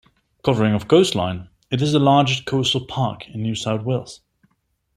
Covering 0.43 0.73
of 0.73 0.87
coastline, 0.87 1.49
it 1.69 1.79
is 1.79 1.91
the 1.91 1.99
largest 1.99 2.45
coastal 2.47 2.83
park 2.87 3.29
in 3.29 3.43
New 3.43 3.53
South 3.53 3.83
Wales. 3.83 4.21